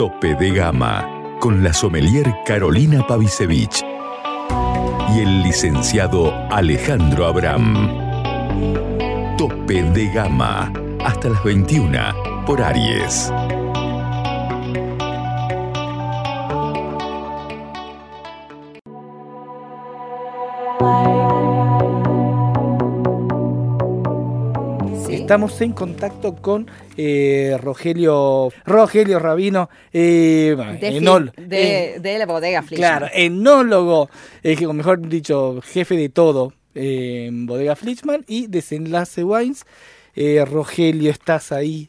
[0.00, 3.84] Tope de Gama con la sommelier Carolina Pavisevich
[5.14, 9.36] y el licenciado Alejandro Abram.
[9.36, 10.72] Tope de Gama
[11.04, 13.30] hasta las 21 por Aries.
[25.30, 32.62] Estamos en contacto con eh, Rogelio Rogelio Rabino, eh, de, enol, de, de, la bodega
[32.62, 32.98] Flichman.
[32.98, 34.10] Claro, enólogo,
[34.42, 39.66] eh, o mejor dicho, jefe de todo en bodega Flichman y Desenlace Wines.
[40.50, 41.88] Rogelio, ¿estás ahí?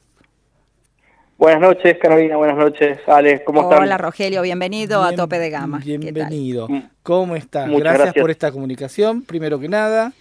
[1.39, 2.37] Buenas noches, Carolina.
[2.37, 3.43] Buenas noches, Ale.
[3.43, 3.79] ¿Cómo estás?
[3.79, 4.43] Hola, Rogelio.
[4.43, 5.81] Bienvenido Bien, a Tope de Gama.
[5.83, 6.67] Bienvenido.
[6.69, 6.83] Mm.
[7.01, 7.65] ¿Cómo estás?
[7.65, 8.21] Muchas Gracias, gracias.
[8.21, 10.13] por esta comunicación, primero que nada.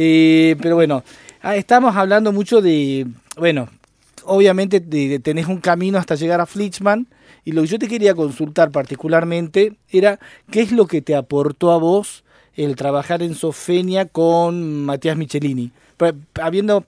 [0.00, 1.02] Eh, pero bueno,
[1.42, 3.04] ah, estamos hablando mucho de,
[3.36, 3.68] bueno,
[4.26, 7.08] obviamente de, tenés un camino hasta llegar a Flichman
[7.44, 10.20] y lo que yo te quería consultar particularmente era
[10.52, 12.22] qué es lo que te aportó a vos
[12.54, 15.72] el trabajar en Sofenia con Matías Michelini,
[16.40, 16.84] habiendo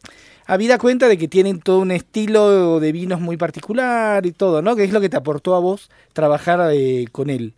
[0.47, 4.77] habida cuenta de que tienen todo un estilo de vinos muy particular y todo, ¿no?
[4.77, 7.55] ¿Qué es lo que te aportó a vos trabajar eh, con él?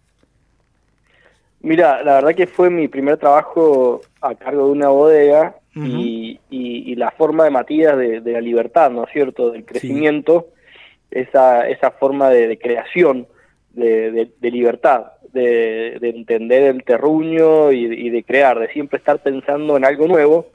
[1.60, 6.92] Mira, la verdad que fue mi primer trabajo a cargo de una bodega y, y-
[6.92, 9.50] y la forma de Matías de, de la libertad, ¿no es cierto?
[9.50, 10.48] Del crecimiento,
[11.10, 13.26] esa, esa forma de, de creación,
[13.72, 19.22] de, de- libertad, de, de entender el terruño y, y de crear, de siempre estar
[19.22, 20.48] pensando en algo nuevo,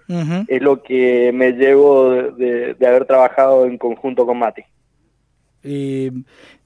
[0.48, 4.62] es lo que me llevo de haber trabajado en conjunto con Mati.
[5.64, 6.12] Eh,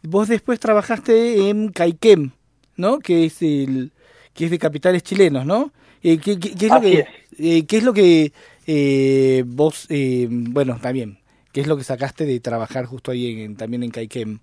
[0.04, 2.32] vos después trabajaste en Caiquem,
[2.76, 3.00] ¿no?
[3.00, 3.92] Que es el
[4.34, 5.72] que es de capitales chilenos, ¿no?
[6.04, 7.08] Eh, ¿qué, qué- qué es lo Así que es.
[7.40, 8.32] eh, qué es lo que
[8.68, 9.88] eh, vos
[10.30, 11.18] bueno también
[11.52, 14.40] qué es lo que sacaste de trabajar justo ahí en, también en Caiquem?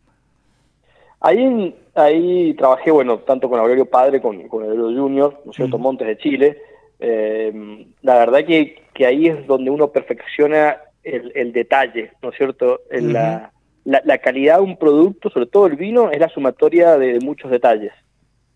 [1.21, 5.57] Ahí, en- ahí trabajé, bueno, tanto con Aurelio Padre, con, con Aurelio Junior, ¿no es
[5.57, 5.79] cierto?
[5.79, 6.59] Montes de Chile.
[8.03, 12.81] La verdad que, que ahí es donde uno perfecciona el, el detalle, ¿no es cierto?
[12.91, 13.53] En la,
[13.85, 17.21] la, la calidad de un producto, sobre todo el vino, es la sumatoria de, de
[17.21, 17.93] muchos detalles.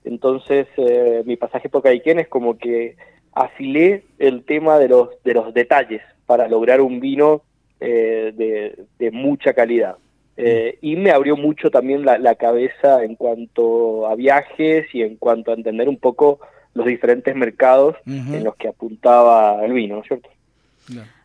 [0.04, 2.96] Entonces, eh, mi pasaje por Caiquén es como que
[3.32, 7.42] afilé el tema de los, de los detalles para lograr un vino
[7.80, 9.96] eh, de, de mucha calidad.
[10.36, 15.16] Eh, y me abrió mucho también la, la cabeza en cuanto a viajes y en
[15.16, 16.40] cuanto a entender un poco
[16.74, 20.30] los diferentes mercados en los que apuntaba el vino, ¿no es cierto?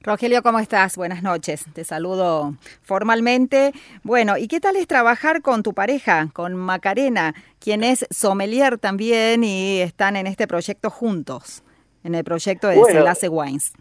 [0.01, 0.95] Rogelio, ¿cómo estás?
[0.97, 1.65] Buenas noches.
[1.73, 2.53] Te saludo
[2.83, 3.73] formalmente.
[4.03, 9.43] Bueno, ¿y qué tal es trabajar con tu pareja, con Macarena, quien es sommelier también
[9.43, 11.63] y están en este proyecto juntos,
[12.03, 12.87] en el proyecto de Bueno.
[12.87, 13.73] Desenlace Wines?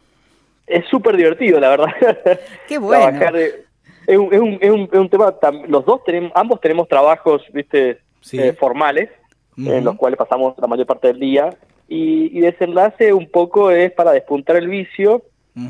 [0.67, 1.87] Es súper divertido, la verdad.
[2.69, 3.05] Qué bueno.
[3.19, 6.61] Trabajar es, un, es, un, es, un, es un tema, tam- los dos tenemos, ambos
[6.61, 8.41] tenemos trabajos, viste, Sí.
[8.41, 9.09] eh, formales,
[9.57, 11.51] en los cuales pasamos la mayor parte del día,
[11.89, 15.23] y, y desenlace un poco es para despuntar el vicio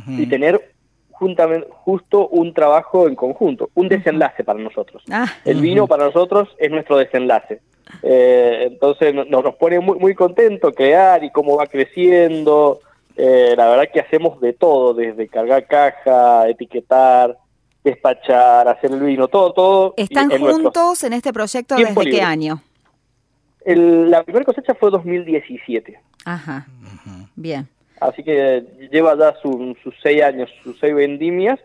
[0.09, 0.75] Y tener
[1.13, 5.03] juntamente, justo un trabajo en conjunto, un desenlace para nosotros.
[5.11, 7.61] Ah, El vino para nosotros es nuestro desenlace.
[8.03, 12.81] Eh, entonces no- no- nos pone muy, muy contento crear y cómo va creciendo.
[13.17, 17.39] Eh, la verdad que hacemos de todo, desde cargar caja, etiquetar,
[17.85, 19.95] despachar, hacer el vino, todo, todo.
[19.97, 22.61] ¿Están en juntos en este proyecto desde qué año?
[23.65, 26.67] El- la primera cosecha fue 2017, Ajá.
[27.37, 27.69] Bien.
[28.01, 31.59] Así que lleva ya su- sus seis años, sus seis vendimias,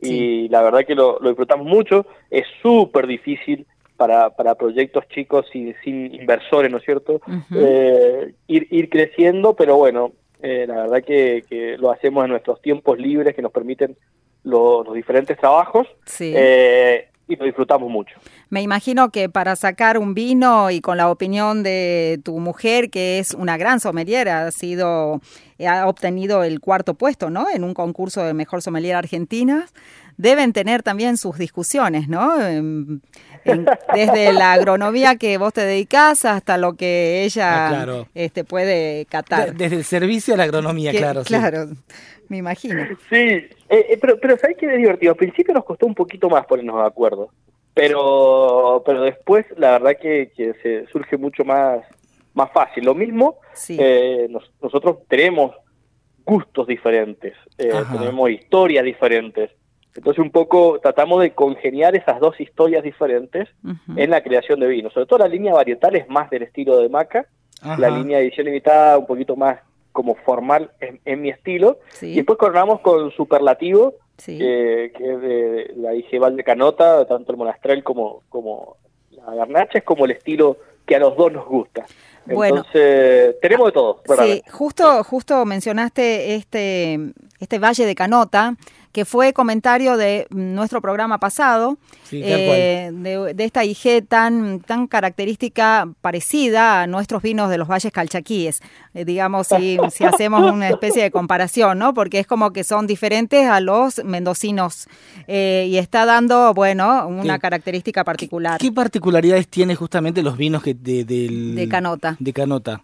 [0.00, 2.06] y la verdad que lo, lo disfrutamos mucho.
[2.30, 7.20] Es súper difícil para, para proyectos chicos y sin inversores, ¿no es cierto?
[7.54, 10.12] Eh, ir, ir creciendo, pero bueno,
[10.42, 13.96] eh, la verdad que, que lo hacemos en nuestros tiempos libres que nos permiten
[14.42, 16.34] lo- los diferentes trabajos Sí.
[16.36, 18.14] eh, y lo disfrutamos mucho.
[18.50, 23.18] Me imagino que para sacar un vino y con la opinión de tu mujer, que
[23.18, 25.22] es una gran sommelier, ha sido,
[25.66, 27.46] ha obtenido el cuarto puesto, ¿no?
[27.52, 29.66] En un concurso de mejor sommelier argentina,
[30.16, 32.40] deben tener también sus discusiones, ¿no?
[32.46, 33.02] En-
[33.44, 38.08] en- desde la agronomía que vos te dedicás hasta lo que ella Ah, claro.
[38.14, 39.54] este, puede De- catar.
[39.54, 41.22] desde el servicio a la agronomía, Que- claro.
[41.24, 41.28] sí.
[41.28, 41.68] claro,
[42.28, 42.84] me imagino.
[43.10, 45.12] Sí, eh, eh, pero, pero ¿sabes qué es divertido?
[45.12, 47.28] Al principio nos costó un poquito más ponernos de acuerdo,
[47.74, 51.80] pero, pero después la verdad que, que se surge mucho más,
[52.34, 52.84] más fácil.
[52.84, 53.76] Lo mismo, Sí.
[53.80, 55.52] eh, nos- nosotros tenemos
[56.26, 59.50] gustos diferentes, eh, tenemos historias diferentes.
[59.94, 63.48] Entonces un poco tratamos de congeniar esas dos historias diferentes
[63.96, 64.90] en la creación de vino.
[64.90, 67.26] Sobre todo la línea varietal es más del estilo de Maca,
[67.62, 67.78] Ajá.
[67.78, 69.60] la línea de edición limitada un poquito más
[69.92, 71.78] como formal en, en mi estilo.
[71.90, 72.12] Sí.
[72.12, 74.38] Y después coronamos con Superlativo, Sí.
[74.38, 78.76] que, que es de la IG Val de Canota, tanto el Monastrel como, como
[79.10, 80.56] la garnacha es como el estilo
[80.86, 81.84] que a los dos nos gusta.
[82.26, 84.02] Entonces, tenemos de todo.
[84.18, 86.98] Sí, justo, justo mencionaste este,
[87.40, 88.56] este Valle de Canota,
[88.94, 91.78] que fue comentario de nuestro programa pasado,
[92.12, 98.62] eh, de, esta IG tan, tan característica parecida a nuestros vinos de los valles calchaquíes,
[98.94, 101.92] eh, digamos, si, si, hacemos una especie de comparación, ¿no?
[101.92, 104.86] Porque es como que son diferentes a los mendocinos
[105.26, 108.60] eh, y está dando, bueno, una característica particular.
[108.60, 112.13] ¿Qué, particularidades tiene justamente los vinos que de, de Canota?
[112.18, 112.82] De Canota.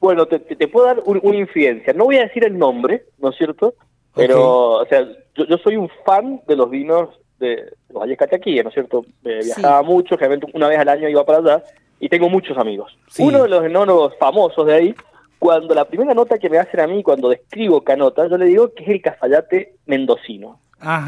[0.00, 1.92] Bueno, te, puedo dar una infidencia.
[1.92, 3.74] No voy a decir el nombre, ¿no es cierto?
[4.14, 5.06] Pero, o sea,
[5.36, 7.08] yo, soy un fan de los vinos
[7.38, 8.18] de los Valles
[8.64, 9.04] ¿no es cierto?
[9.24, 11.64] Eh, viajaba mucho, generalmente una vez al año iba para allá,
[12.00, 12.96] y tengo muchos amigos.
[13.18, 14.94] Uno de los enólogos famosos de ahí,
[15.38, 18.74] cuando la primera nota que me hacen a mí cuando describo Canota, yo le digo
[18.74, 20.58] que es el cafayate mendocino.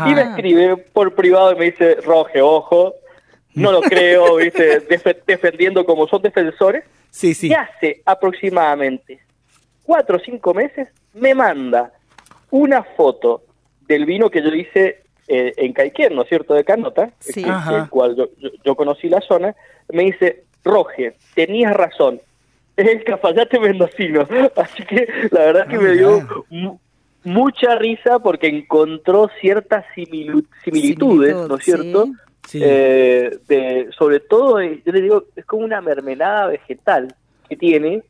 [0.06, 2.94] Y me escribe por privado y me dice, Roge, ojo,
[3.55, 4.82] no lo creo, ¿viste?
[5.26, 6.85] defendiendo como son defensores.
[7.14, 7.46] Sí, sí.
[7.46, 9.20] Y hace aproximadamente
[9.84, 11.93] cuatro o cinco meses me manda
[12.50, 13.44] una foto
[13.87, 17.44] del vino que yo hice eh, en Caiquén, ¿no es cierto?, de Canota, sí.
[17.44, 18.16] el cual
[18.64, 19.55] yo, conocí la zona,
[19.93, 22.20] me dice, Roge, tenías razón,
[22.76, 24.26] es el Cafayate mendocino.
[24.56, 26.44] Así que la verdad que me dio
[27.22, 32.08] mucha risa porque encontró ciertas similitudes, ¿no es cierto?
[32.52, 37.14] Eh, de, sobre todo, eh, yo le digo, es como una mermelada vegetal
[37.49, 38.02] que tiene,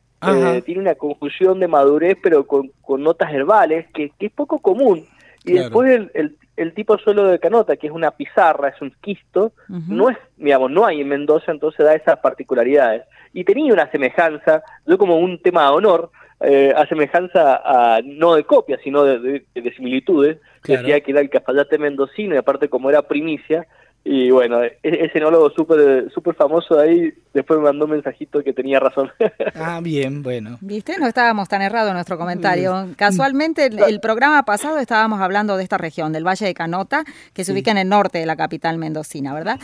[0.65, 5.05] tiene una confusión de madurez, pero con, notas herbales, que, es poco común.
[5.43, 9.53] Y después el, el, tipo suelo de canota, que es una pizarra, es un quisto,
[9.69, 13.03] no es, digamos, no hay en Mendoza, entonces da esas particularidades.
[13.33, 16.11] Y tenía una semejanza, yo como un tema de honor,
[16.41, 19.45] eh, a semejanza a, no de copia, sino de,
[19.75, 23.67] similitudes, decía que era el cafayate mendocino, y aparte como era primicia,
[24.07, 28.53] y bueno, e-, ese enólogo súper super famoso ahí después me mandó un mensajito que
[28.53, 29.11] tenía razón.
[29.57, 30.57] Ah, bien, bueno.
[30.61, 30.97] ¿Viste?
[30.99, 32.87] No estábamos tan errados en nuestro comentario.
[32.97, 37.03] Casualmente, el, programa pasado estábamos hablando de esta región, del Valle de Canota,
[37.33, 39.59] que se ubica en el norte de la capital mendocina, ¿verdad?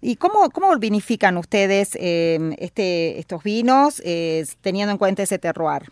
[0.00, 5.82] ¿Y cómo, cómo vinifican ustedes em, este, estos vinos eh, teniendo en cuenta ese terroir?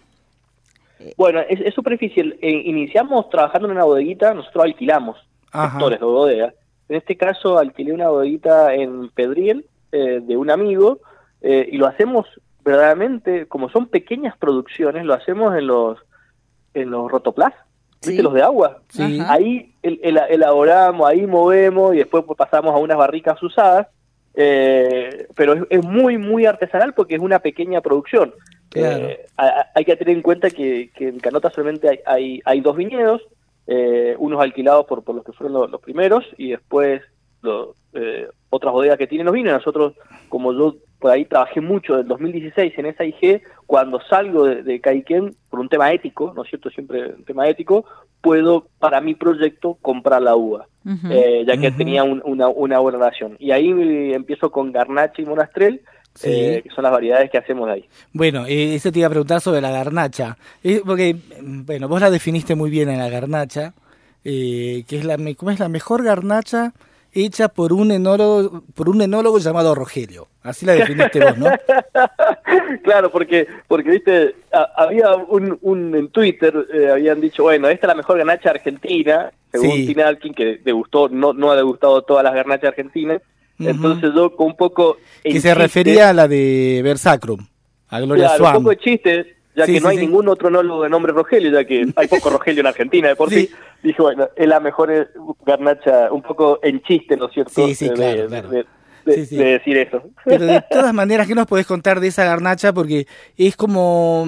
[1.16, 2.38] Bueno, es, súper difícil.
[2.40, 5.18] Eh, iniciamos trabajando en una bodeguita, nosotros alquilamos
[5.52, 6.54] sectores de bodega
[6.90, 10.98] en este caso alquilé una bodeguita en Pedriel eh, de un amigo
[11.40, 12.26] eh, y lo hacemos
[12.64, 15.98] verdaderamente, como son pequeñas producciones, lo hacemos en los
[16.74, 17.54] en los rotoplas,
[18.04, 18.24] ¿viste?
[18.24, 18.82] Los de agua.
[19.28, 23.86] Ahí elaboramos, ahí movemos y después pasamos a unas barricas usadas,
[24.34, 28.34] eh, pero es, muy, muy artesanal porque es una pequeña producción.
[28.74, 33.22] hay que tener en cuenta que, en Canota solamente hay, hay, hay dos viñedos,
[33.72, 37.02] eh, unos alquilados por, por los que fueron los, primeros y después
[37.92, 39.52] eh, otras bodegas que tienen los vinos.
[39.52, 39.94] Nosotros,
[40.28, 44.80] como yo por ahí trabajé mucho del 2016 en esa IG, cuando salgo de, de
[44.80, 46.68] Caiquén, por un tema ético, ¿no es cierto?
[46.68, 47.84] Siempre un tema ético,
[48.20, 50.66] puedo para mi proyecto comprar la uva,
[51.08, 53.36] eh, ya que tenía una, una buena relación.
[53.38, 53.70] Y ahí
[54.12, 55.26] empiezo con Garnacha y
[56.18, 57.88] Monastrell, eh, que son las variedades que hacemos de ahí.
[58.12, 62.10] Bueno, eh, eso te iba a preguntar sobre la garnacha, eh, porque, bueno, vos la
[62.10, 63.74] definiste muy bien en la garnacha,
[64.22, 66.72] que es la, ¿cómo es la mejor garnacha
[67.12, 70.28] hecha por un enólogo, por un enólogo llamado Rogelio?
[70.42, 71.46] Así la definiste vos, ¿no?
[72.82, 74.34] claro, porque, porque viste,
[74.76, 76.54] había un, un en Twitter,
[76.92, 79.86] habían dicho, bueno, esta es la mejor garnacha argentina, según sí.
[79.86, 83.22] Tinalkin, que degustó, no, no ha degustado todas las garnachas argentinas,
[83.60, 84.96] entonces yo con un poco...
[85.22, 87.46] Que se refería a la de Versacrum,
[87.88, 90.88] a Gloria claro, un poco de chiste, ya que no hay ningún otro enólogo de
[90.88, 93.50] nombre Rogelio, ya que hay poco Rogelio en Argentina de por sí.
[93.82, 95.06] Dije, bueno, es la mejor eh,
[95.44, 97.52] garnacha, un poco en chiste, ¿no es cierto?
[97.54, 98.66] Sí, sí, claro, de,
[99.04, 100.02] decir eso.
[100.24, 102.72] Pero de todas maneras, ¿qué nos podés contar de esa garnacha?
[102.72, 104.26] Porque es como,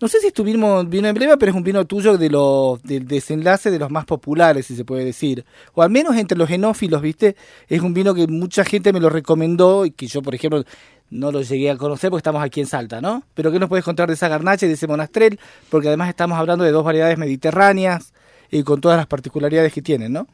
[0.00, 2.82] no sé si es tu vino, vino emblema, pero es un vino tuyo de los,
[2.82, 5.44] del desenlace de los más populares, si se puede decir.
[5.74, 7.36] O al menos entre los genófilos, ¿viste?
[7.68, 10.64] Es un vino que mucha gente me lo recomendó y que yo, por ejemplo,
[11.10, 13.22] no lo llegué a conocer porque estamos aquí en Salta, ¿no?
[13.34, 15.38] Pero ¿qué nos puedes contar de esa garnacha y de ese monastrel?
[15.70, 18.12] Porque además estamos hablando de dos variedades mediterráneas
[18.50, 20.26] y con todas las particularidades que tienen, ¿no?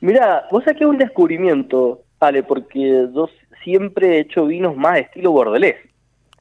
[0.00, 3.28] Mira, vos saqué un descubrimiento Vale, porque yo
[3.64, 5.74] siempre he hecho vinos más estilo bordelés,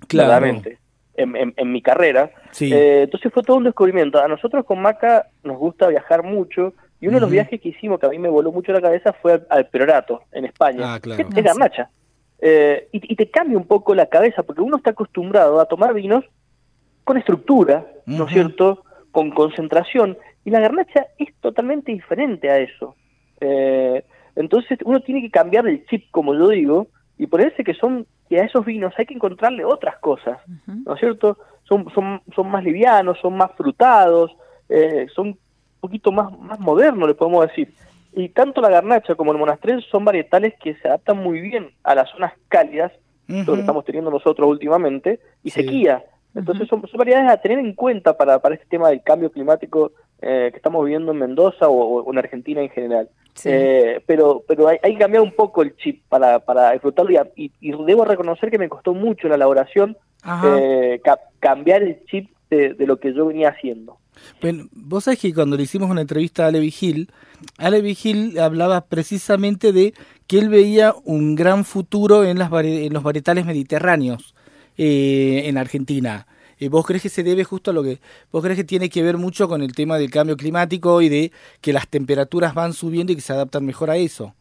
[0.07, 0.77] claramente,
[1.15, 2.29] en, en, mi carrera.
[2.59, 4.19] Eh, entonces fue todo un descubrimiento.
[4.19, 7.99] A nosotros con Maca nos gusta viajar mucho y uno de los viajes que hicimos
[7.99, 11.27] que a mí me voló mucho la cabeza fue al, Perorato, en España, ah, claro.
[11.27, 11.89] que es garnacha.
[12.39, 16.23] Eh, y, te cambia un poco la cabeza porque uno está acostumbrado a tomar vinos
[17.03, 18.83] con estructura, ¿no es cierto?
[19.11, 20.15] Con concentración.
[20.45, 22.95] Y la garnacha es totalmente diferente a eso.
[23.39, 24.03] Eh,
[24.35, 28.39] entonces uno tiene que cambiar el chip, como yo digo, y parece que son que
[28.39, 31.37] a esos vinos hay que encontrarle otras cosas, ¿no es cierto?
[31.63, 34.31] Son, son, son más livianos, son más frutados,
[34.69, 35.37] eh, son un
[35.81, 37.73] poquito más, más modernos, le podemos decir.
[38.13, 41.95] Y tanto la garnacha como el monastrell son varietales que se adaptan muy bien a
[41.95, 42.91] las zonas cálidas,
[43.27, 46.03] lo que estamos teniendo nosotros últimamente, y sequía.
[46.33, 50.49] Entonces son, variedades a tener en cuenta para, para este tema del cambio climático eh,
[50.51, 53.09] que estamos viviendo en Mendoza o, en Argentina en general.
[53.45, 57.51] Eh, pero pero hay, hay, que cambiar un poco el chip para, para disfrutarlo y,
[57.61, 59.97] debo reconocer que me costó mucho la elaboración
[60.45, 61.01] eh,
[61.39, 63.97] cambiar el chip de, lo que yo venía haciendo.
[64.41, 67.09] Bueno, vos sabés que cuando le hicimos una entrevista a Ale Vigil,
[67.57, 69.93] Ale Vigil hablaba precisamente de
[70.27, 74.35] que él veía un gran futuro en, las, en los varietales mediterráneos
[74.77, 76.27] eh, en Argentina.
[76.61, 77.97] Eh, ¿Vos crees que se debe justo a lo que...
[78.31, 81.31] ¿Vos crees que tiene que ver mucho con el tema del cambio climático y de
[81.59, 84.35] que las temperaturas van subiendo y que se adaptan mejor a eso?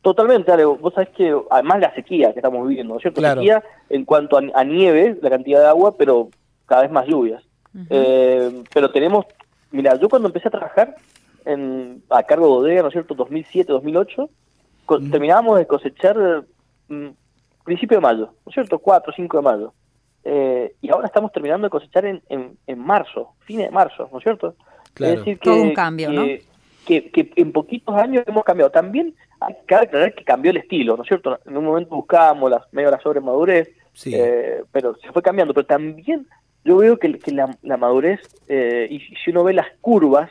[0.00, 0.64] Totalmente, Ale.
[0.64, 3.20] Vos sabés que además la sequía que estamos viviendo, ¿cierto?
[3.20, 6.30] Sequía en cuanto a, nieve, la cantidad de agua, pero
[6.64, 7.44] cada vez más lluvias.
[7.90, 9.26] Eh, pero tenemos...
[9.70, 10.96] Mira, yo cuando empecé a trabajar
[11.44, 13.14] en, a cargo de bodega, ¿no es cierto?
[13.14, 14.30] 2007, 2008,
[15.10, 16.46] terminábamos de cosechar
[16.88, 17.08] mm,
[17.64, 18.78] principio de mayo, ¿no es cierto?
[18.78, 19.74] 4 o 5 de mayo.
[20.24, 24.24] Eh, y ahora estamos terminando de cosechar en, en, marzo, fines de marzo, ¿no es
[24.24, 24.54] cierto?
[24.94, 25.14] Claro.
[25.14, 26.24] Es decir, que, Todo un cambio, que, ¿no?
[26.86, 28.70] Que, en poquitos años hemos cambiado.
[28.70, 31.38] También hay que aclarar que cambió el estilo, ¿no es cierto?
[31.44, 33.70] En un momento buscábamos las, medio la sobremadurez,
[34.06, 35.54] eh, pero se fue cambiando.
[35.54, 36.26] Pero también
[36.64, 40.30] yo veo que, que la, la, madurez, eh, y si uno ve las curvas,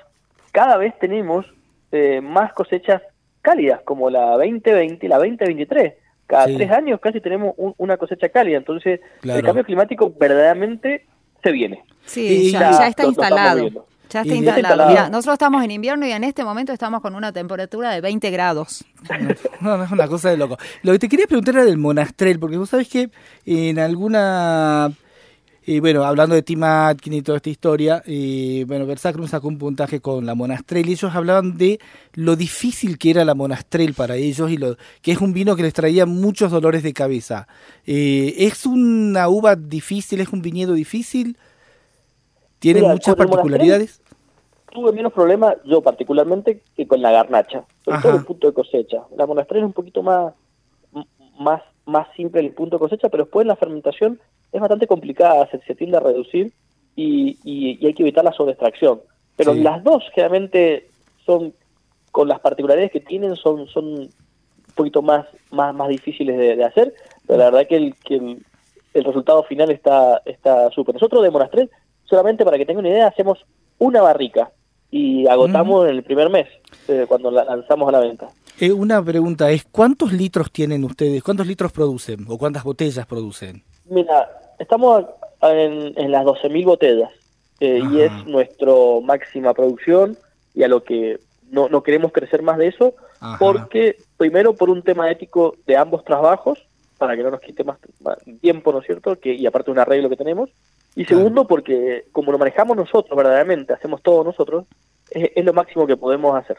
[0.51, 1.45] cada vez tenemos
[1.91, 3.01] eh, más cosechas
[3.41, 5.93] cálidas, como la 2020 y la 2023
[6.31, 11.05] cada tres años casi tenemos una cosecha cálida, entonces el cambio climático verdaderamente
[11.43, 11.83] se viene.
[12.05, 13.85] Sí, ya, está instalado.
[14.09, 15.09] Ya está instalado.
[15.09, 18.85] nosotros estamos en invierno y en este momento estamos con una temperatura de 20 grados.
[19.61, 20.57] No, no es una cosa de loco.
[20.81, 23.11] Lo que te quería preguntar era del monastrel, porque vos sabés que
[23.45, 24.91] en alguna
[25.63, 29.59] y bueno, hablando de Tim Atkin y toda esta historia, y bueno, Versacrum sacó un
[29.59, 31.79] puntaje con la Monastrell y ellos hablaban de
[32.13, 35.61] lo difícil que era la Monastrell para ellos y lo que es un vino que
[35.61, 37.47] les traía muchos dolores de cabeza.
[37.85, 40.19] Eh, ¿Es una uva difícil?
[40.21, 41.37] ¿Es un viñedo difícil?
[42.57, 44.01] ¿Tiene muchas particularidades?
[44.71, 49.03] Tuve menos problemas yo particularmente que con la garnacha, sobre todo el punto de cosecha.
[49.15, 50.33] La Monastrell es un poquito más,
[51.37, 54.19] más, más simple el punto de cosecha, pero después en la fermentación
[54.51, 56.51] es bastante complicada, se, se tiende a reducir
[56.95, 59.01] y, y, hay que evitar la sobreextracción.
[59.35, 60.87] Pero las dos generalmente
[61.25, 61.53] son,
[62.11, 64.09] con las particularidades que tienen, son, son un
[64.75, 66.93] poquito más, más, más difíciles de, hacer,
[67.25, 68.15] pero la verdad que el, que
[68.93, 70.95] el, resultado final está está súper.
[70.95, 71.69] Nosotros de Monastrell,
[72.03, 73.39] solamente para que tengan una idea, hacemos
[73.79, 74.51] una barrica
[74.91, 76.47] y agotamos en el primer mes,
[76.87, 78.27] eh, cuando la lanzamos a la venta.
[78.59, 81.23] Eh, una pregunta es, ¿cuántos litros tienen ustedes?
[81.23, 83.63] ¿Cuántos litros producen o cuántas botellas producen?
[83.91, 85.05] Mira, estamos
[85.41, 87.11] en, en las 12.000 botellas
[87.59, 88.71] eh, y es nuestra
[89.03, 90.17] máxima producción
[90.55, 91.19] y a lo que
[91.49, 92.95] no, no queremos crecer más de eso
[93.37, 96.65] porque primero por un tema ético de ambos trabajos
[96.97, 97.77] para que no nos quite más,
[98.39, 99.19] tiempo, ¿no es cierto?
[99.19, 100.49] Que, y aparte un arreglo que tenemos.
[100.95, 104.65] Y segundo porque como lo manejamos nosotros verdaderamente, hacemos todo nosotros,
[105.09, 106.57] es, lo máximo que podemos hacer.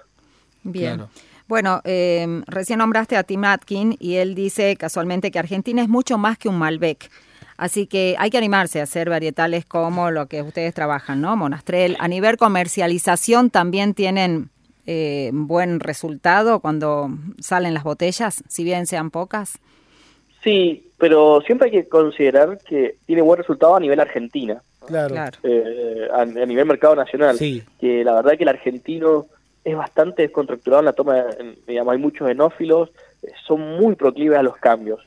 [0.62, 1.04] Bien.
[1.52, 6.16] Bueno, eh, recién nombraste a Tim Atkin y él dice casualmente que Argentina es mucho
[6.16, 7.10] más que un Malbec.
[7.58, 11.36] Así que hay que animarse a hacer varietales como lo que ustedes trabajan, ¿no?
[11.36, 11.98] Monastrell.
[12.00, 14.48] A nivel comercialización también tienen
[14.86, 19.58] eh, buen resultado cuando salen las botellas, si bien sean pocas.
[20.42, 24.62] Sí, pero siempre hay que considerar que tiene buen resultado a nivel argentina.
[24.86, 25.14] Claro.
[25.42, 27.36] Eh, a, nivel mercado nacional.
[27.36, 27.62] Sí.
[27.78, 29.26] Que la verdad que el argentino
[29.64, 31.24] es bastante descontracturado en la toma,
[31.66, 32.90] digamos, hay muchos enófilos,
[33.22, 35.00] eh, son muy proclives a los cambios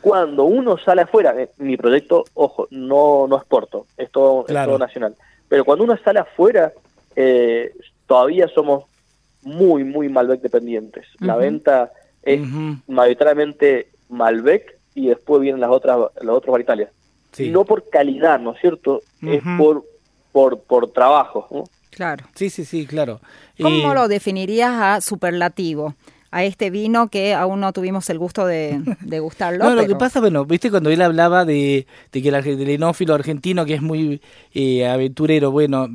[0.00, 4.46] cuando uno sale afuera, eh, mi proyecto, ojo, no, no exporto, es todo,
[4.78, 5.14] nacional,
[5.48, 6.72] pero cuando uno sale afuera,
[7.16, 7.72] eh,
[8.06, 8.84] todavía somos
[9.42, 11.06] muy, muy Malbec dependientes.
[11.20, 12.40] La venta es
[12.86, 16.88] mayoritariamente Malbec y después vienen las otras las otros varietales.
[17.38, 19.02] No por calidad, ¿no es cierto?
[19.22, 19.84] Es por,
[20.32, 21.46] por, por trabajo.
[21.50, 21.64] ¿no?
[21.98, 22.26] Claro.
[22.36, 23.20] Sí, sí, sí, claro.
[23.60, 25.96] ¿Cómo lo definirías a superlativo?
[26.30, 29.64] a este vino que aún no tuvimos el gusto de, de gustarlo.
[29.64, 33.64] no, lo que pasa, bueno, viste cuando él hablaba de, de que el, enófilo argentino
[33.64, 34.20] que es muy
[34.54, 35.88] eh, aventurero, bueno,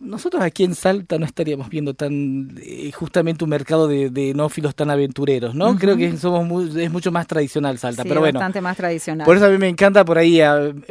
[0.00, 4.74] nosotros aquí en Salta no estaríamos viendo tan eh, justamente un mercado de, de, enófilos
[4.74, 5.76] tan aventureros, ¿no?
[5.76, 8.38] Creo que somos es mucho más tradicional Salta, pero bueno.
[8.38, 9.26] bastante más tradicional.
[9.26, 10.40] Por eso a mí me encanta por ahí,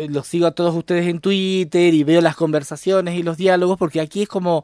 [0.09, 3.99] los sigo a todos ustedes en Twitter y veo las conversaciones y los diálogos, porque
[3.99, 4.63] aquí es como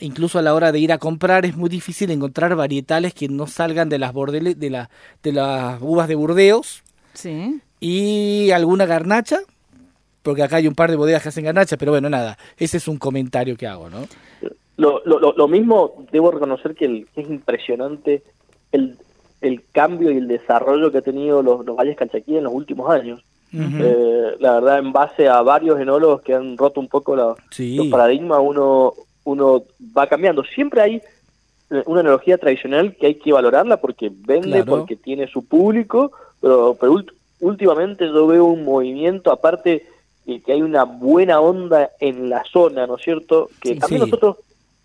[0.00, 3.46] incluso a la hora de ir a comprar es muy difícil encontrar varietales que no
[3.46, 4.90] salgan de las bordeles, de, la,
[5.22, 6.82] de las uvas de Burdeos.
[7.14, 7.60] Sí.
[7.80, 9.38] Y alguna garnacha,
[10.28, 12.86] porque acá hay un par de bodegas que hacen garnacha, pero bueno, nada, ese es
[12.86, 14.00] un comentario que hago, ¿no?
[14.76, 18.22] Lo, lo, lo mismo, debo reconocer que, el, es impresionante
[18.70, 18.96] el,
[19.40, 22.90] el cambio y el desarrollo que ha tenido los, los valles calchaquí en los últimos
[22.90, 23.24] años.
[23.54, 27.76] eh, la verdad, en base a varios enólogos que han roto un poco la, Sí.
[27.76, 28.92] los paradigmas, uno,
[29.24, 29.62] uno
[29.96, 30.44] va cambiando.
[30.44, 30.94] Siempre hay
[31.70, 34.66] eh, una analogía tradicional que hay que valorarla porque vende, Claro.
[34.66, 37.02] porque tiene su público, pero, pero
[37.40, 39.86] últimamente yo veo un movimiento, aparte
[40.40, 43.48] que hay una buena onda en la zona, ¿no es cierto?
[43.60, 44.10] Que Sí, también sí.
[44.10, 44.36] nosotros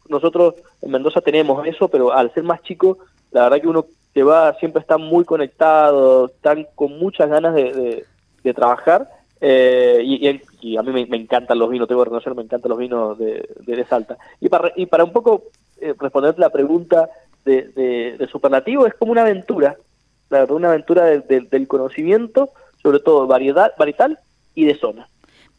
[0.09, 2.97] nosotros en Mendoza tenemos eso, pero al ser más chico,
[3.31, 7.73] la verdad que uno te va, siempre está muy conectado, están con muchas ganas de,
[7.73, 8.05] de-
[8.43, 9.07] de trabajar.
[9.45, 12.43] eh, y, y- y a mí me, me encantan los vinos, tengo que reconocer, me
[12.43, 14.17] encantan los vinos de, de, Salta.
[14.39, 15.43] Y para, y para un poco
[15.81, 17.09] eh, responderte la pregunta
[17.43, 19.75] de, de, de Superlativo, es como una aventura,
[20.29, 24.17] la verdad, una aventura de- de- del conocimiento, sobre todo variedad, varietal
[24.55, 25.07] y de zona.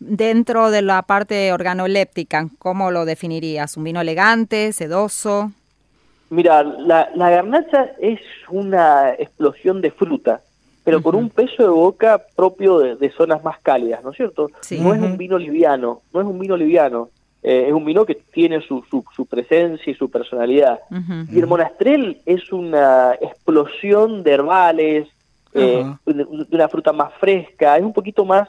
[0.06, 3.78] Dentro de la parte organoléptica, ¿cómo lo definirías?
[3.78, 5.50] ¿Un vino elegante, sedoso?
[6.28, 8.20] Mira, la, la garnacha es
[8.50, 10.42] una explosión de fruta,
[10.84, 14.50] pero con un peso de boca propio de, de zonas más cálidas, ¿no es cierto?
[14.60, 14.78] Sí.
[14.78, 17.08] No es un vino liviano, no es un vino liviano,
[17.42, 20.80] eh, es un vino que tiene su, su, su presencia y su personalidad.
[21.30, 25.08] Y el monastrel es una explosión de herbales,
[25.54, 28.48] eh, de una fruta más fresca, es un poquito más,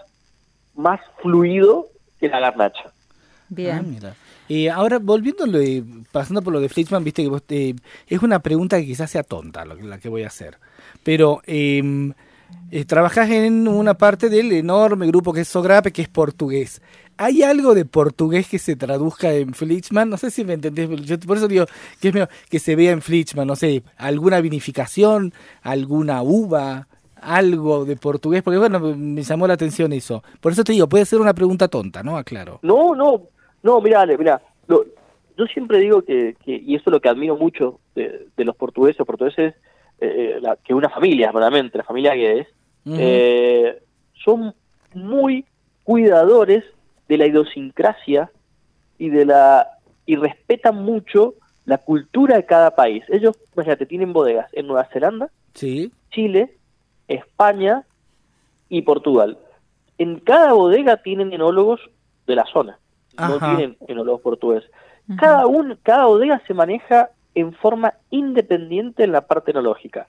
[0.75, 1.88] más fluido
[2.20, 2.91] que la garnacha.
[3.50, 3.77] Bien.
[3.77, 4.15] Ah, mira.
[4.48, 5.46] Y ahora, volviendo,
[6.12, 7.75] pasando por lo de Fleischmann, viste que vos te-
[8.08, 10.58] es una pregunta que quizás sea tonta lo que- la que voy a hacer.
[11.03, 12.12] Pero eh,
[12.72, 16.82] eh, trabajás en una parte del enorme grupo que es Sogrape, que es portugués.
[17.17, 20.10] ¿Hay algo de portugués que se traduzca en Fleischmann?
[20.10, 21.65] No sé si me entendés, pero yo por eso digo
[22.01, 26.88] que es mejor que se vea en Fleischmann, no sé, alguna vinificación, alguna uva,
[27.25, 30.24] algo de portugués, porque bueno, me llamó la atención eso.
[30.41, 32.18] Por eso te digo, puede ser una pregunta tonta, ¿no?
[32.18, 32.59] Aclaro.
[32.61, 33.24] No, no,
[33.64, 34.85] no, mira, Ale, mira, lo-
[35.38, 38.55] yo siempre digo que, que, y eso es lo que admiro mucho de, de los
[38.55, 39.53] portugueses, portugueses,
[40.00, 42.48] eh, la- que una familia, realmente, la familia Guedes,
[42.85, 42.96] Ujú.
[43.00, 43.81] eh,
[44.24, 44.53] son
[44.94, 45.46] muy
[45.83, 46.64] cuidadores
[47.07, 48.31] de la idiosincrasia
[48.98, 49.68] y de la
[50.07, 51.33] y respetan mucho
[51.66, 53.03] la cultura de cada país.
[53.09, 55.92] Ellos, imagínate, tienen bodegas en Nueva Zelanda, Sí.
[56.11, 56.57] Chile,
[57.07, 57.83] España
[58.70, 59.37] y Portugal.
[59.98, 61.79] En cada bodega tienen enólogos
[62.27, 62.79] de la zona,
[63.18, 64.70] no tienen enólogos portugueses.
[65.20, 70.07] Cada, un, cada bodega se maneja en forma independiente en la parte enológica.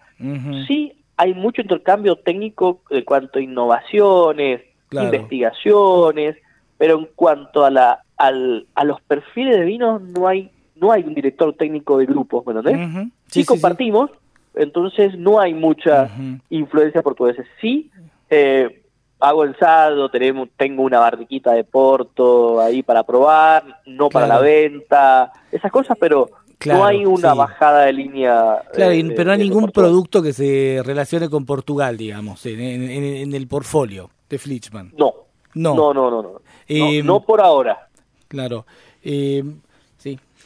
[0.67, 5.09] Sí hay mucho intercambio técnico en cuanto a innovaciones, Claro.
[5.09, 6.37] investigaciones,
[6.79, 11.03] pero en cuanto a la al, a los perfiles de vinos no hay no hay
[11.03, 13.09] un director técnico de grupos, ¿me entendés?
[13.27, 13.45] Sí.
[13.45, 14.11] compartimos,
[14.57, 16.11] entonces no hay mucha
[16.51, 17.45] influencia portuguesa.
[17.61, 17.91] Sí,
[18.31, 18.83] eh,
[19.21, 25.33] hago ensado, tenemos, tengo una barriquita de Porto ahí para probar, no para la venta,
[25.53, 27.39] esas cosas, pero Claro, no hay una sí.
[27.39, 28.63] bajada de línea.
[28.73, 32.61] Claro, eh, de- pero no hay ningún producto que se relacione con Portugal, digamos, en,
[32.61, 34.93] en- el portfolio de Flichman.
[34.97, 35.13] No,
[35.55, 35.75] No.
[35.75, 36.33] no, no, no, no.
[36.67, 37.89] Eh, no por ahora.
[38.29, 38.65] Claro.
[39.03, 39.45] Eh,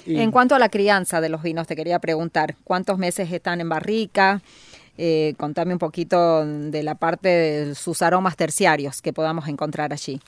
[0.06, 3.68] En cuanto a la crianza de los vinos, te quería preguntar, ¿cuántos meses están en
[3.68, 4.40] barrica?
[4.98, 10.20] Eh, contame un poquito de la parte de sus aromas terciarios que podamos encontrar allí.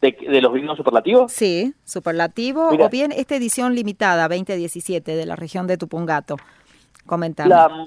[0.00, 2.86] De, de los vinos superlativos, Sí, superlativo Mira.
[2.86, 6.36] o bien esta edición limitada 2017 de la región de Tupungato.
[7.06, 7.48] Comentame.
[7.50, 7.86] la,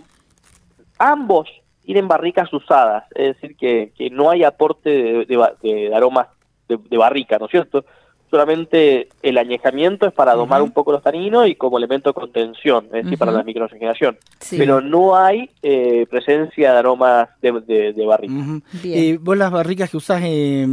[0.98, 1.48] ambos
[1.84, 6.28] tienen barricas usadas, es decir, que, que no hay aporte de, de ba- de aromas
[6.68, 7.84] de, de barrica, ¿no es cierto?
[8.30, 12.86] Solamente el añejamiento es para domar un poco los taninos y como elemento de contención,
[12.94, 14.18] es decir, para la microoxigenación.
[14.40, 14.58] Sí.
[14.58, 18.34] Pero no hay eh, presencia de aromas de, de, de barrica.
[18.34, 18.62] ujú.
[18.84, 19.00] Bien.
[19.16, 20.68] Eh, ¿Vos las barricas que usás eh,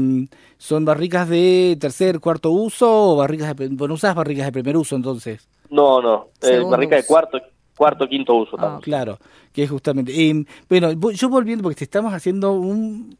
[0.59, 4.95] son barricas de tercer, cuarto uso o barricas de, bueno, usás barricas de primer uso
[4.97, 5.49] entonces?
[5.71, 7.39] No, no, eh, Segundo barrica de cuarto,
[7.77, 8.81] cuarto, quinto uso Ah, también.
[8.83, 9.19] Claro,
[9.53, 10.13] que es justamente.
[10.13, 13.17] eh, bueno, yo volviendo, porque te estamos haciendo un,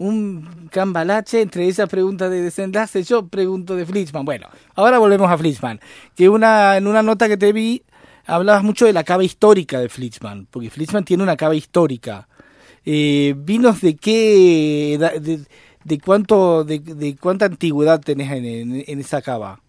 [0.00, 4.24] un cambalache entre esa pregunta de desenlace, yo pregunto de Flitzman.
[4.24, 5.78] Bueno, ahora volvemos a Flitzman.
[6.16, 7.82] Que una, en una nota que te vi,
[8.26, 12.26] hablabas mucho de la cava histórica de Flitzman, porque Flitzman tiene una cava histórica.
[12.86, 15.40] Eh, ¿Vinos de qué de,
[15.84, 19.60] de cuánto, de, de cuánta antigüedad tenés en, en- en esa cava?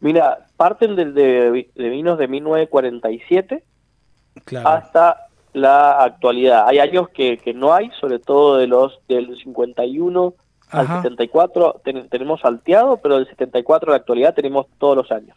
[0.00, 1.06] Mira, parten de,
[1.74, 3.64] de vinos de 1947
[4.44, 4.68] Claro.
[4.68, 6.66] hasta la actualidad.
[6.68, 10.34] Hay años que, que no hay, sobre todo de los del 51
[10.70, 10.96] Ajá.
[10.96, 15.36] al 74 ten- tenemos salteado, pero del 74 a la actualidad tenemos todos los años.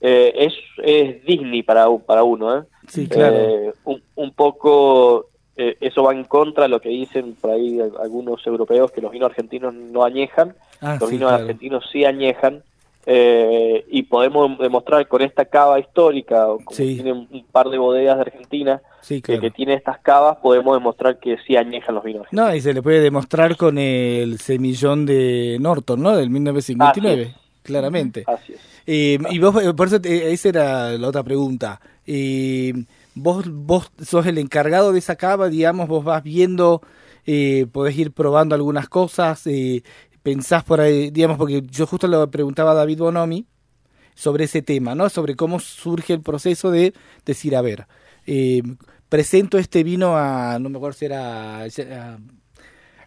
[0.00, 2.58] eh, es, es Disney para, para uno.
[2.58, 2.62] ¿eh?
[2.88, 3.36] Sí, claro.
[3.36, 7.78] Eh, un, un poco eh, eso va en contra de lo que dicen por ahí
[8.02, 11.42] algunos europeos que los vinos argentinos no añejan, Ah, los sí, vinos claro.
[11.44, 12.62] argentinos sí añejan.
[13.06, 16.94] Eh, y podemos demostrar con esta cava histórica, o como Sí.
[16.94, 19.40] tiene un par de bodegas de Argentina, Sí, que, claro.
[19.40, 22.26] que tiene estas cavas, podemos demostrar que sí añejan los vinos.
[22.30, 26.16] No, y se le puede demostrar con el semillón de Norton, ¿no?
[26.16, 27.34] Del 1959, Así
[27.64, 28.24] claramente.
[28.26, 28.60] Así es.
[28.86, 31.80] Eh, y vos, eh, por eso, te- esa era la otra pregunta.
[32.06, 32.72] Eh,
[33.14, 36.82] vos, vos sos el encargado de esa cava, digamos, vos vas viendo,
[37.26, 39.82] eh, podés ir probando algunas cosas, eh,
[40.22, 43.46] pensás por ahí, digamos, porque yo justo le preguntaba a David Bonomi
[44.14, 45.08] sobre ese tema, ¿no?
[45.08, 46.92] Sobre cómo surge el proceso de
[47.24, 47.86] decir, a ver,
[48.26, 48.62] eh,
[49.08, 51.62] presento este vino a, no me acuerdo si era...
[51.64, 52.18] a-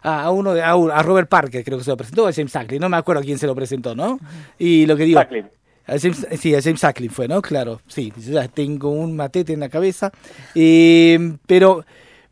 [0.02, 2.78] a, uno de, a, a Robert Parker creo que se lo presentó a James Ackley,
[2.78, 4.20] no me acuerdo quién se lo presentó, ¿no?
[4.58, 5.46] Y lo que digo, Sacklin.
[5.86, 7.42] a James, sí, a James Acklin fue, ¿no?
[7.42, 10.12] Claro, sí, yo ya tengo un matete en la cabeza.
[10.54, 11.84] Eh, pero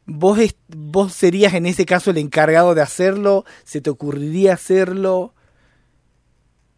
[0.06, 5.32] vos, est- vos serías en ese caso el encargado de hacerlo, ¿se te ocurriría hacerlo?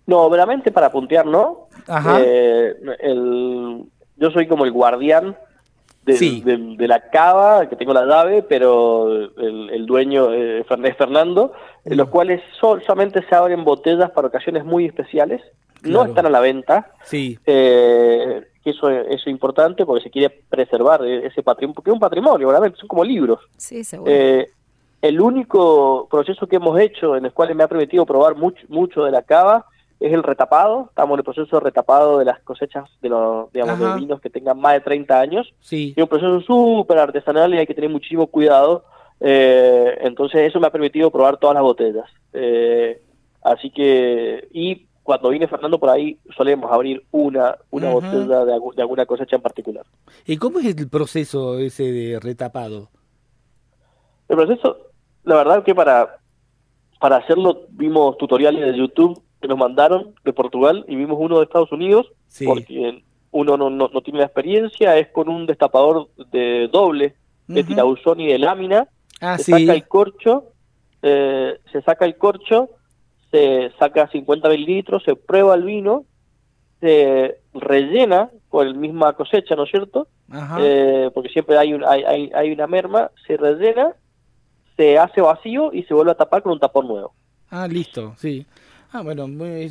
[0.07, 1.69] No, veramente para puntear, ¿no.
[1.89, 2.19] Ajá.
[2.21, 3.85] Eh, el,
[4.17, 5.37] yo soy como el guardián
[6.05, 6.41] de, Sí.
[6.45, 11.53] de- de la cava, que tengo la llave, pero el, el dueño eh, es Fernando,
[11.85, 15.43] en los cuales sol- solamente se abren botellas para ocasiones muy especiales.
[15.83, 21.05] No están a la venta, Sí, eh, eso, eso es importante porque se quiere preservar
[21.05, 23.41] e- ese patrimonio, porque es un patrimonio, realmente, son como libros.
[23.57, 24.11] Sí, seguro.
[24.13, 24.49] Eh,
[25.03, 29.05] el único proceso que hemos hecho en el cual me ha permitido probar mucho, mucho
[29.05, 29.67] de la cava
[30.01, 30.87] es el retapado.
[30.89, 34.31] Estamos en el proceso de retapado de las cosechas de los digamos, de vinos que
[34.31, 35.55] tengan más de 30 años.
[35.61, 35.93] sí.
[35.97, 38.85] Es un proceso súper artesanal y hay que tener muchísimo cuidado.
[39.21, 42.05] Eh, entonces eso me ha permitido probar todas las botellas.
[42.33, 43.01] Eh,
[43.43, 48.75] así que, y cuando viene Fernando por ahí solemos abrir una, una botella de, algu-
[48.75, 49.87] de alguna cosecha en particular.
[50.27, 52.91] ¿Y cómo es el proceso ese de retapado?
[54.29, 54.77] El proceso,
[55.25, 56.19] la verdad que para,
[57.01, 61.45] para hacerlo vimos tutoriales de YouTube que nos mandaron de Portugal y vimos uno de
[61.45, 62.45] Estados Unidos, Sí.
[62.47, 67.15] porque uno no, no, no tiene la experiencia, es con un destapador de doble,
[67.47, 68.89] de tirabuzón y de lámina,
[69.21, 69.53] Ah, se sí.
[69.53, 70.45] saca el corcho,
[71.03, 72.71] eh, se saca el corcho,
[73.71, 76.05] se saca 50 mililitros, se prueba el vino,
[76.81, 80.09] se rellena con la misma cosecha, ¿no es cierto?
[80.61, 83.95] Eh, porque siempre hay, un, hay, hay, hay una merma, se rellena,
[84.77, 87.15] se hace vacío y se vuelve a tapar con un tapón nuevo.
[87.51, 88.45] Ah, listo, sí.
[88.93, 89.69] Ah, bueno, muy,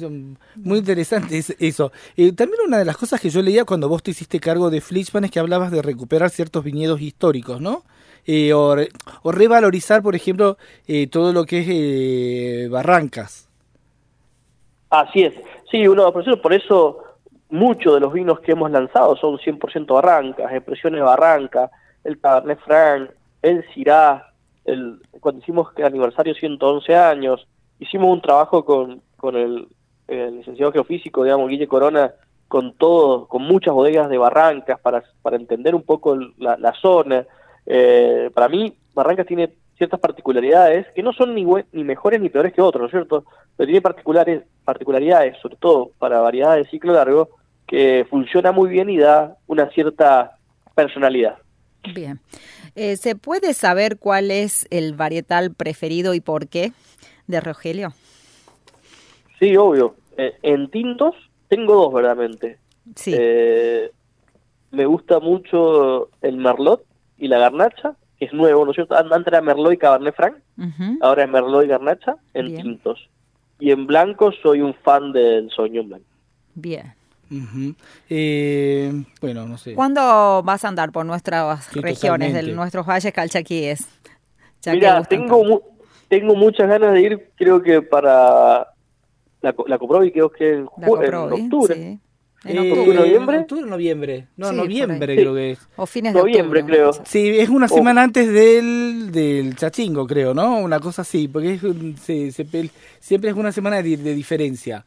[0.56, 1.92] muy interesante es- eso.
[2.18, 4.82] Eh, también una de las cosas que yo leía cuando vos te hiciste cargo de
[4.82, 7.84] Flichman es que hablabas de recuperar ciertos viñedos históricos, ¿no?
[8.28, 8.90] Eh, o, re-
[9.24, 13.48] o revalorizar, por ejemplo, eh, todo lo que es eh, Barrancas.
[15.00, 15.34] Así es.
[15.70, 17.04] Sí, uno eso, por eso
[17.50, 21.70] muchos de los vinos que hemos lanzado son 100% barrancas, expresiones barranca,
[22.04, 23.10] el Cabernet Franc,
[23.42, 24.32] el Syrah,
[24.64, 27.48] el, cuando hicimos el aniversario 111 años,
[27.80, 29.68] hicimos un trabajo con, con el,
[30.08, 32.14] licenciado geofísico, digamos, Guille Corona,
[32.48, 37.26] con todo, con muchas bodegas de barrancas para, para entender un poco la, zona.
[37.66, 42.54] Eh, para mí, Barrancas tiene ciertas particularidades que no son ni, ni mejores ni peores
[42.54, 43.26] que otros, ¿no es cierto?
[43.58, 47.30] Pero tiene particulares, particularidades, sobre todo para variedades de ciclo largo,
[47.68, 50.38] que funciona muy bien y da una cierta
[50.76, 51.38] personalidad.
[51.94, 52.20] Bien.
[52.76, 56.74] Eh, ¿Se puede saber cuál es el varietal preferido y por qué
[57.28, 57.94] de Rogelio?
[59.40, 59.96] Sí, obvio.
[60.18, 61.16] Eh, en tintos
[61.48, 62.58] tengo dos, verdaderamente.
[62.96, 63.14] Sí.
[63.18, 63.92] Eh,
[64.72, 66.84] me gusta mucho el Merlot
[67.18, 68.96] y la Garnacha, que es nuevo, ¿no es cierto?
[68.96, 70.36] An- Antes era Merlot y Cabernet Franc,
[71.02, 72.62] ahora es Merlot y Garnacha en Bien.
[72.64, 73.10] tintos.
[73.60, 76.04] Y en blanco soy un fan del Sauvignon Blanc.
[76.56, 76.94] Bien.
[78.10, 78.92] Eh,
[79.22, 79.74] bueno, no sé.
[79.74, 83.88] ¿Cuándo vas a andar por nuestras Sí, regiones, de nuestros valles calchaquíes?
[84.62, 85.62] Ya Mira, tengo, mu-
[86.08, 88.68] tengo muchas ganas de ir, creo que para
[89.42, 91.76] la, co- la Coprovi, creo que en, en octubre.
[91.76, 92.00] sí.
[92.46, 92.96] En Eh, octubre.
[92.98, 93.38] noviembre?
[93.40, 94.28] octubre noviembre.
[94.38, 95.68] No, Sí, noviembre creo que es.
[95.78, 96.78] O fines de Noviembre, octubre.
[96.78, 96.94] creo.
[97.06, 97.70] Sí, es una Oh.
[97.70, 100.60] semana antes del, del chachingo, creo, ¿no?
[100.60, 102.46] Una cosa así, porque es un- se- se
[103.00, 104.84] siempre es una semana de, de diferencia.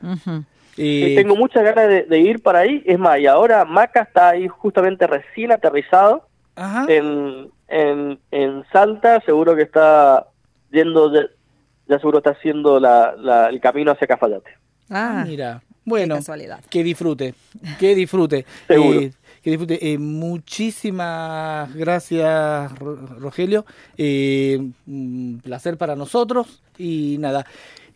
[0.81, 2.83] Eh, Sí, tengo muchas ganas de, de ir para ahí.
[2.87, 6.87] Es más, y ahora Maca está ahí justamente recién aterrizado Ajá.
[6.89, 9.21] en, en, en Salta.
[9.23, 10.29] Seguro que está
[10.71, 11.23] yendo, ya,
[11.89, 14.51] ya seguro está haciendo la, la- el camino hacia Cafayate.
[14.91, 15.61] Ah, Ah,
[15.97, 16.61] qué Bueno, casualidad.
[16.69, 17.35] que disfrute,
[17.79, 18.45] que disfrute.
[18.69, 19.01] Seguro.
[19.01, 19.93] Eh, que disfrute.
[19.93, 23.65] Eh, muchísimas gracias, Rogelio.
[23.97, 26.63] Eh, un placer para nosotros.
[26.79, 27.47] Y nada,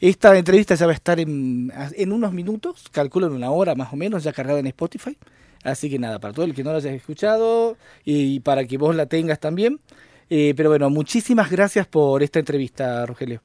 [0.01, 3.93] esta entrevista ya va a estar en, en unos minutos, calculo en una hora más
[3.93, 5.17] o menos, ya cargada en Spotify.
[5.65, 8.95] Así que nada, para todo el que no lo haya escuchado y para que vos
[8.97, 9.79] la tengas también.
[10.31, 13.43] Eh, pero bueno, muchísimas gracias por esta entrevista, Rogelio.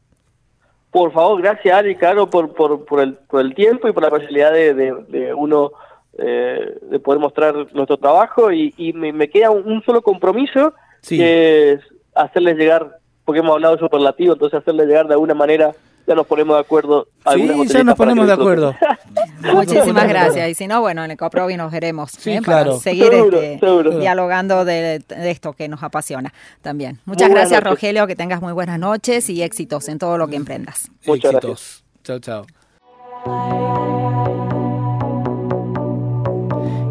[0.91, 4.09] Por favor, gracias Ari, Caro, por, por, por, el, por el tiempo y por la
[4.09, 5.71] posibilidad de, de, uno
[6.17, 10.73] eh, de poder mostrar nuestro trabajo y, y me, queda un, solo compromiso
[11.07, 11.81] que es
[12.15, 15.73] hacerles llegar, porque hemos hablado de superlativo, entonces hacerles llegar de alguna manera
[16.07, 17.07] ya nos ponemos de acuerdo.
[17.33, 18.73] Sí, ya nos ponemos de acuerdo.
[19.53, 20.49] Muchísimas gracias.
[20.49, 22.41] Y si no, bueno, en el Coprovi nos veremos sí, ¿eh?
[22.41, 23.59] para seguir este,
[23.99, 26.99] dialogando de, esto que nos apasiona también.
[27.05, 28.07] Muchas gracias, Rogelio.
[28.07, 30.89] Que tengas muy buenas noches y éxitos en todo lo que emprendas.
[31.05, 31.83] Muchas éxitos.
[32.03, 32.45] Chao, chao.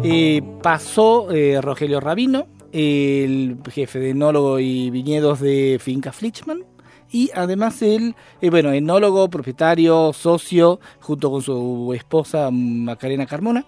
[0.03, 6.63] Eh, pasó eh, Rogelio Rabino, el jefe de enólogo y viñedos de Finca Flichman
[7.11, 13.65] y además él, eh, bueno, enólogo, propietario, socio, junto con su esposa Macarena Carmona,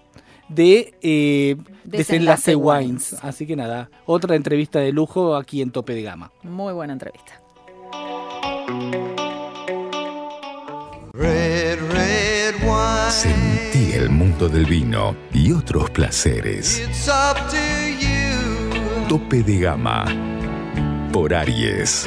[0.50, 3.16] de eh, Desenlace, Wines.
[3.22, 6.32] Así que nada, otra entrevista de lujo aquí en Tope de Gama.
[6.44, 7.42] Muy buena entrevista.
[13.10, 16.84] Sentí el mundo del vino y otros placeres.
[19.08, 20.06] Tope de Gama
[21.12, 22.06] por Aries.